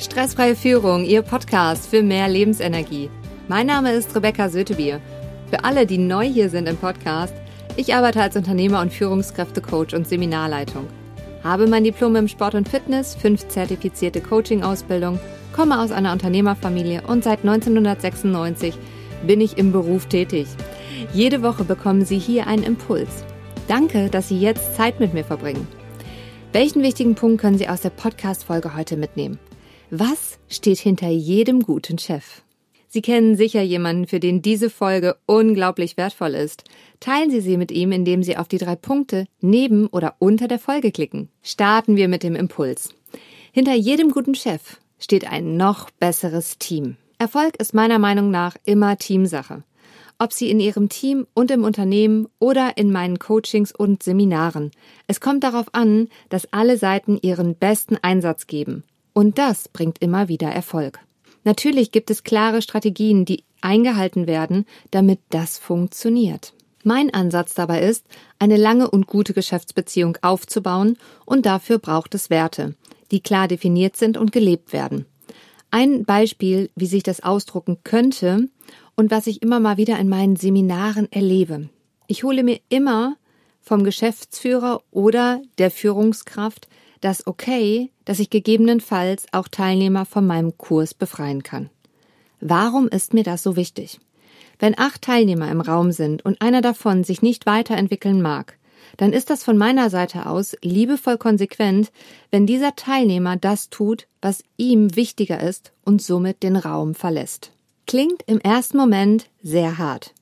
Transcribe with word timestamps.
Stressfreie 0.00 0.54
Führung, 0.54 1.04
Ihr 1.04 1.22
Podcast 1.22 1.88
für 1.90 2.04
mehr 2.04 2.28
Lebensenergie. 2.28 3.10
Mein 3.48 3.66
Name 3.66 3.92
ist 3.94 4.14
Rebecca 4.14 4.48
Sötebier. 4.48 5.00
Für 5.50 5.64
alle, 5.64 5.86
die 5.86 5.98
neu 5.98 6.24
hier 6.24 6.50
sind 6.50 6.68
im 6.68 6.76
Podcast, 6.76 7.34
ich 7.74 7.92
arbeite 7.92 8.22
als 8.22 8.36
Unternehmer 8.36 8.80
und 8.80 8.92
Führungskräftecoach 8.92 9.94
und 9.94 10.06
Seminarleitung. 10.06 10.86
Habe 11.42 11.66
mein 11.66 11.82
Diplom 11.82 12.14
im 12.14 12.28
Sport 12.28 12.54
und 12.54 12.68
Fitness, 12.68 13.16
fünf 13.16 13.48
zertifizierte 13.48 14.20
Coaching-Ausbildung, 14.20 15.18
komme 15.52 15.80
aus 15.80 15.90
einer 15.90 16.12
Unternehmerfamilie 16.12 17.02
und 17.08 17.24
seit 17.24 17.40
1996 17.40 18.74
bin 19.26 19.40
ich 19.40 19.58
im 19.58 19.72
Beruf 19.72 20.06
tätig. 20.06 20.46
Jede 21.12 21.42
Woche 21.42 21.64
bekommen 21.64 22.04
Sie 22.04 22.18
hier 22.18 22.46
einen 22.46 22.62
Impuls. 22.62 23.24
Danke, 23.66 24.10
dass 24.10 24.28
Sie 24.28 24.38
jetzt 24.38 24.76
Zeit 24.76 25.00
mit 25.00 25.12
mir 25.12 25.24
verbringen. 25.24 25.66
Welchen 26.52 26.84
wichtigen 26.84 27.16
Punkt 27.16 27.40
können 27.40 27.58
Sie 27.58 27.68
aus 27.68 27.80
der 27.80 27.90
Podcast-Folge 27.90 28.76
heute 28.76 28.96
mitnehmen? 28.96 29.40
Was 29.90 30.38
steht 30.50 30.80
hinter 30.80 31.08
jedem 31.08 31.62
guten 31.62 31.96
Chef? 31.96 32.42
Sie 32.88 33.00
kennen 33.00 33.38
sicher 33.38 33.62
jemanden, 33.62 34.06
für 34.06 34.20
den 34.20 34.42
diese 34.42 34.68
Folge 34.68 35.16
unglaublich 35.24 35.96
wertvoll 35.96 36.34
ist. 36.34 36.64
Teilen 37.00 37.30
Sie 37.30 37.40
sie 37.40 37.56
mit 37.56 37.70
ihm, 37.70 37.90
indem 37.90 38.22
Sie 38.22 38.36
auf 38.36 38.48
die 38.48 38.58
drei 38.58 38.76
Punkte 38.76 39.24
neben 39.40 39.86
oder 39.86 40.16
unter 40.18 40.46
der 40.46 40.58
Folge 40.58 40.92
klicken. 40.92 41.30
Starten 41.42 41.96
wir 41.96 42.08
mit 42.08 42.22
dem 42.22 42.34
Impuls. 42.36 42.90
Hinter 43.50 43.74
jedem 43.74 44.10
guten 44.10 44.34
Chef 44.34 44.78
steht 44.98 45.26
ein 45.26 45.56
noch 45.56 45.88
besseres 45.90 46.58
Team. 46.58 46.96
Erfolg 47.18 47.58
ist 47.58 47.72
meiner 47.72 47.98
Meinung 47.98 48.30
nach 48.30 48.56
immer 48.66 48.98
Teamsache. 48.98 49.64
Ob 50.18 50.34
Sie 50.34 50.50
in 50.50 50.60
Ihrem 50.60 50.90
Team 50.90 51.26
und 51.32 51.50
im 51.50 51.64
Unternehmen 51.64 52.28
oder 52.38 52.76
in 52.76 52.92
meinen 52.92 53.18
Coachings 53.18 53.72
und 53.72 54.02
Seminaren. 54.02 54.70
Es 55.06 55.20
kommt 55.20 55.44
darauf 55.44 55.72
an, 55.72 56.08
dass 56.28 56.52
alle 56.52 56.76
Seiten 56.76 57.18
ihren 57.22 57.54
besten 57.54 57.96
Einsatz 58.02 58.46
geben 58.46 58.84
und 59.18 59.36
das 59.36 59.66
bringt 59.66 59.98
immer 59.98 60.28
wieder 60.28 60.46
Erfolg. 60.46 61.00
Natürlich 61.42 61.90
gibt 61.90 62.08
es 62.08 62.22
klare 62.22 62.62
Strategien, 62.62 63.24
die 63.24 63.42
eingehalten 63.60 64.28
werden, 64.28 64.64
damit 64.92 65.18
das 65.30 65.58
funktioniert. 65.58 66.52
Mein 66.84 67.12
Ansatz 67.12 67.52
dabei 67.54 67.80
ist, 67.80 68.06
eine 68.38 68.56
lange 68.56 68.88
und 68.88 69.08
gute 69.08 69.34
Geschäftsbeziehung 69.34 70.18
aufzubauen 70.22 70.96
und 71.24 71.46
dafür 71.46 71.80
braucht 71.80 72.14
es 72.14 72.30
Werte, 72.30 72.76
die 73.10 73.18
klar 73.18 73.48
definiert 73.48 73.96
sind 73.96 74.16
und 74.16 74.30
gelebt 74.30 74.72
werden. 74.72 75.04
Ein 75.72 76.04
Beispiel, 76.04 76.70
wie 76.76 76.86
sich 76.86 77.02
das 77.02 77.20
ausdrucken 77.20 77.78
könnte 77.82 78.48
und 78.94 79.10
was 79.10 79.26
ich 79.26 79.42
immer 79.42 79.58
mal 79.58 79.78
wieder 79.78 79.98
in 79.98 80.08
meinen 80.08 80.36
Seminaren 80.36 81.10
erlebe. 81.10 81.70
Ich 82.06 82.22
hole 82.22 82.44
mir 82.44 82.60
immer 82.68 83.16
vom 83.62 83.82
Geschäftsführer 83.82 84.80
oder 84.92 85.42
der 85.58 85.72
Führungskraft 85.72 86.68
das 87.00 87.26
Okay, 87.26 87.90
dass 88.04 88.18
ich 88.18 88.30
gegebenenfalls 88.30 89.26
auch 89.32 89.48
Teilnehmer 89.48 90.04
von 90.04 90.26
meinem 90.26 90.56
Kurs 90.58 90.94
befreien 90.94 91.42
kann. 91.42 91.70
Warum 92.40 92.88
ist 92.88 93.14
mir 93.14 93.24
das 93.24 93.42
so 93.42 93.56
wichtig? 93.56 93.98
Wenn 94.58 94.78
acht 94.78 95.02
Teilnehmer 95.02 95.50
im 95.50 95.60
Raum 95.60 95.92
sind 95.92 96.24
und 96.24 96.40
einer 96.40 96.60
davon 96.60 97.04
sich 97.04 97.22
nicht 97.22 97.46
weiterentwickeln 97.46 98.20
mag, 98.20 98.58
dann 98.96 99.12
ist 99.12 99.30
das 99.30 99.44
von 99.44 99.56
meiner 99.58 99.90
Seite 99.90 100.26
aus 100.26 100.56
liebevoll 100.62 101.18
konsequent, 101.18 101.92
wenn 102.30 102.46
dieser 102.46 102.74
Teilnehmer 102.74 103.36
das 103.36 103.70
tut, 103.70 104.06
was 104.20 104.42
ihm 104.56 104.96
wichtiger 104.96 105.40
ist 105.40 105.72
und 105.84 106.02
somit 106.02 106.42
den 106.42 106.56
Raum 106.56 106.94
verlässt. 106.94 107.52
Klingt 107.86 108.22
im 108.26 108.40
ersten 108.40 108.76
Moment 108.76 109.28
sehr 109.42 109.78
hart. 109.78 110.12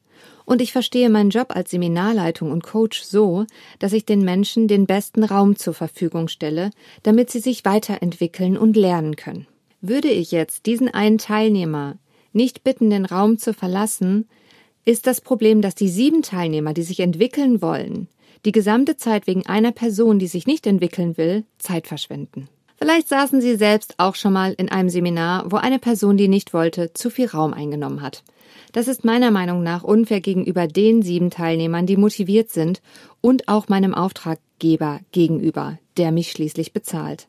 Und 0.46 0.62
ich 0.62 0.72
verstehe 0.72 1.10
meinen 1.10 1.30
Job 1.30 1.54
als 1.54 1.72
Seminarleitung 1.72 2.52
und 2.52 2.62
Coach 2.62 3.02
so, 3.02 3.44
dass 3.80 3.92
ich 3.92 4.06
den 4.06 4.22
Menschen 4.24 4.68
den 4.68 4.86
besten 4.86 5.24
Raum 5.24 5.56
zur 5.56 5.74
Verfügung 5.74 6.28
stelle, 6.28 6.70
damit 7.02 7.30
sie 7.30 7.40
sich 7.40 7.64
weiterentwickeln 7.64 8.56
und 8.56 8.76
lernen 8.76 9.16
können. 9.16 9.46
Würde 9.82 10.08
ich 10.08 10.30
jetzt 10.30 10.66
diesen 10.66 10.88
einen 10.88 11.18
Teilnehmer 11.18 11.98
nicht 12.32 12.64
bitten, 12.64 12.90
den 12.90 13.04
Raum 13.04 13.38
zu 13.38 13.52
verlassen, 13.52 14.28
ist 14.84 15.08
das 15.08 15.20
Problem, 15.20 15.62
dass 15.62 15.74
die 15.74 15.88
sieben 15.88 16.22
Teilnehmer, 16.22 16.72
die 16.72 16.82
sich 16.82 17.00
entwickeln 17.00 17.60
wollen, 17.60 18.08
die 18.44 18.52
gesamte 18.52 18.96
Zeit 18.96 19.26
wegen 19.26 19.46
einer 19.46 19.72
Person, 19.72 20.20
die 20.20 20.28
sich 20.28 20.46
nicht 20.46 20.66
entwickeln 20.66 21.16
will, 21.16 21.44
Zeit 21.58 21.88
verschwenden. 21.88 22.48
Vielleicht 22.78 23.08
saßen 23.08 23.40
Sie 23.40 23.56
selbst 23.56 23.94
auch 23.98 24.14
schon 24.14 24.34
mal 24.34 24.52
in 24.52 24.68
einem 24.68 24.90
Seminar, 24.90 25.50
wo 25.50 25.56
eine 25.56 25.78
Person, 25.78 26.16
die 26.16 26.28
nicht 26.28 26.52
wollte, 26.52 26.92
zu 26.92 27.08
viel 27.08 27.26
Raum 27.26 27.54
eingenommen 27.54 28.02
hat. 28.02 28.22
Das 28.72 28.88
ist 28.88 29.04
meiner 29.04 29.30
Meinung 29.30 29.62
nach 29.62 29.82
unfair 29.82 30.20
gegenüber 30.20 30.66
den 30.66 31.00
sieben 31.00 31.30
Teilnehmern, 31.30 31.86
die 31.86 31.96
motiviert 31.96 32.50
sind 32.50 32.82
und 33.22 33.48
auch 33.48 33.68
meinem 33.68 33.94
Auftraggeber 33.94 35.00
gegenüber, 35.12 35.78
der 35.96 36.12
mich 36.12 36.30
schließlich 36.30 36.74
bezahlt. 36.74 37.26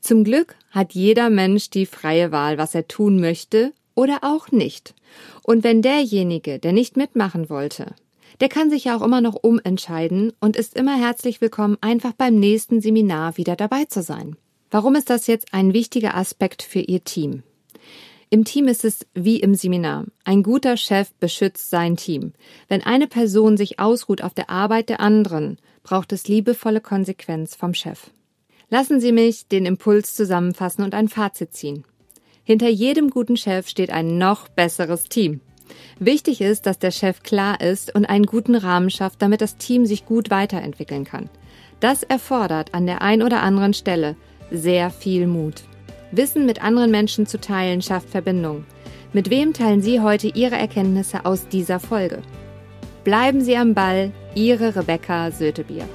Zum 0.00 0.24
Glück 0.24 0.56
hat 0.70 0.92
jeder 0.92 1.30
Mensch 1.30 1.70
die 1.70 1.86
freie 1.86 2.32
Wahl, 2.32 2.58
was 2.58 2.74
er 2.74 2.88
tun 2.88 3.20
möchte 3.20 3.72
oder 3.94 4.18
auch 4.22 4.50
nicht. 4.50 4.94
Und 5.44 5.62
wenn 5.62 5.82
derjenige, 5.82 6.58
der 6.58 6.72
nicht 6.72 6.96
mitmachen 6.96 7.48
wollte, 7.48 7.94
der 8.40 8.48
kann 8.48 8.68
sich 8.68 8.84
ja 8.84 8.96
auch 8.96 9.02
immer 9.02 9.20
noch 9.20 9.36
umentscheiden 9.36 10.32
und 10.40 10.56
ist 10.56 10.76
immer 10.76 10.96
herzlich 10.96 11.40
willkommen, 11.40 11.78
einfach 11.80 12.12
beim 12.12 12.34
nächsten 12.34 12.80
Seminar 12.80 13.36
wieder 13.36 13.54
dabei 13.54 13.84
zu 13.84 14.02
sein. 14.02 14.36
Warum 14.74 14.96
ist 14.96 15.08
das 15.08 15.28
jetzt 15.28 15.54
ein 15.54 15.72
wichtiger 15.72 16.16
Aspekt 16.16 16.60
für 16.60 16.80
Ihr 16.80 17.04
Team? 17.04 17.44
Im 18.28 18.44
Team 18.44 18.66
ist 18.66 18.84
es 18.84 19.06
wie 19.14 19.38
im 19.38 19.54
Seminar. 19.54 20.06
Ein 20.24 20.42
guter 20.42 20.76
Chef 20.76 21.12
beschützt 21.20 21.70
sein 21.70 21.96
Team. 21.96 22.32
Wenn 22.66 22.82
eine 22.82 23.06
Person 23.06 23.56
sich 23.56 23.78
ausruht 23.78 24.20
auf 24.20 24.34
der 24.34 24.50
Arbeit 24.50 24.88
der 24.88 24.98
anderen, 24.98 25.58
braucht 25.84 26.12
es 26.12 26.26
liebevolle 26.26 26.80
Konsequenz 26.80 27.54
vom 27.54 27.72
Chef. 27.72 28.10
Lassen 28.68 28.98
Sie 28.98 29.12
mich 29.12 29.46
den 29.46 29.64
Impuls 29.64 30.16
zusammenfassen 30.16 30.82
und 30.82 30.92
ein 30.92 31.08
Fazit 31.08 31.54
ziehen. 31.54 31.84
Hinter 32.42 32.68
jedem 32.68 33.10
guten 33.10 33.36
Chef 33.36 33.68
steht 33.68 33.92
ein 33.92 34.18
noch 34.18 34.48
besseres 34.48 35.04
Team. 35.04 35.40
Wichtig 36.00 36.40
ist, 36.40 36.66
dass 36.66 36.80
der 36.80 36.90
Chef 36.90 37.22
klar 37.22 37.60
ist 37.60 37.94
und 37.94 38.06
einen 38.06 38.26
guten 38.26 38.56
Rahmen 38.56 38.90
schafft, 38.90 39.22
damit 39.22 39.40
das 39.40 39.56
Team 39.56 39.86
sich 39.86 40.04
gut 40.04 40.30
weiterentwickeln 40.30 41.04
kann. 41.04 41.30
Das 41.78 42.02
erfordert 42.02 42.74
an 42.74 42.86
der 42.86 43.02
ein 43.02 43.22
oder 43.22 43.40
anderen 43.40 43.72
Stelle 43.72 44.16
sehr 44.50 44.90
viel 44.90 45.26
Mut. 45.26 45.62
Wissen 46.12 46.46
mit 46.46 46.62
anderen 46.62 46.90
Menschen 46.90 47.26
zu 47.26 47.40
teilen 47.40 47.82
schafft 47.82 48.08
Verbindung. 48.10 48.64
Mit 49.12 49.30
wem 49.30 49.52
teilen 49.52 49.82
Sie 49.82 50.00
heute 50.00 50.28
Ihre 50.28 50.56
Erkenntnisse 50.56 51.24
aus 51.24 51.48
dieser 51.48 51.80
Folge? 51.80 52.22
Bleiben 53.04 53.40
Sie 53.40 53.56
am 53.56 53.74
Ball, 53.74 54.12
Ihre 54.34 54.74
Rebecca 54.74 55.30
Sötebier. 55.30 55.86